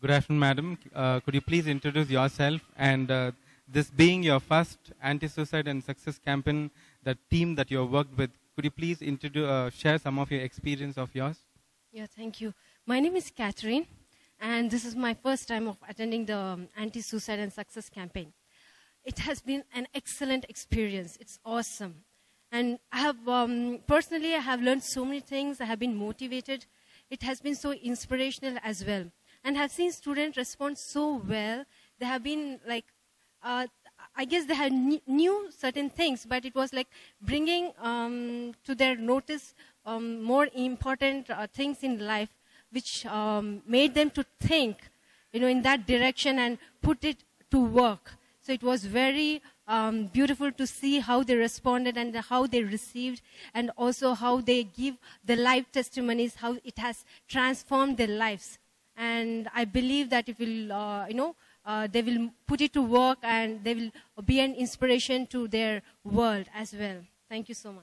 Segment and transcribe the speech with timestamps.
[0.00, 0.78] Good afternoon, madam.
[0.94, 3.32] Uh, could you please introduce yourself and uh,
[3.68, 6.70] this being your first anti-suicide and success campaign,
[7.02, 10.30] the team that you have worked with, could you please introduce, uh, share some of
[10.30, 11.36] your experience of yours?
[11.92, 12.54] Yeah, thank you.
[12.86, 13.86] My name is Kathryn,
[14.40, 18.32] and this is my first time of attending the um, anti-suicide and success campaign.
[19.04, 21.18] It has been an excellent experience.
[21.20, 21.96] It's awesome.
[22.50, 25.60] And I have, um, personally, I have learned so many things.
[25.60, 26.64] I have been motivated.
[27.10, 29.04] It has been so inspirational as well.
[29.44, 31.64] And have seen students respond so well.
[31.98, 32.84] They have been like,
[33.42, 33.66] uh,
[34.16, 36.88] I guess they had kn- knew certain things, but it was like
[37.22, 39.54] bringing um, to their notice
[39.86, 42.28] um, more important uh, things in life,
[42.70, 44.76] which um, made them to think,
[45.32, 48.12] you know, in that direction and put it to work.
[48.42, 53.22] So it was very um, beautiful to see how they responded and how they received,
[53.54, 58.58] and also how they give the life testimonies, how it has transformed their lives.
[59.00, 62.82] And I believe that it will, uh, you know, uh, they will put it to
[62.82, 63.90] work and they will
[64.24, 67.00] be an inspiration to their world as well.
[67.28, 67.78] Thank you so much.